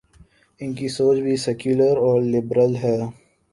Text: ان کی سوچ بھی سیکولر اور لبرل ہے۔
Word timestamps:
ان 0.61 0.69
کی 0.73 0.87
سوچ 0.87 1.17
بھی 1.19 1.35
سیکولر 1.45 1.95
اور 1.97 2.21
لبرل 2.31 2.75
ہے۔ 2.75 2.97